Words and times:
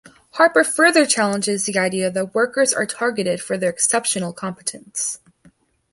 Harper 0.31 0.63
further 0.63 1.05
challenges 1.05 1.65
the 1.67 1.77
idea 1.77 2.09
that 2.09 2.33
workers 2.33 2.73
are 2.73 2.87
targeted 2.87 3.39
for 3.39 3.55
their 3.55 3.69
exceptional 3.69 4.33
competence. 4.33 5.19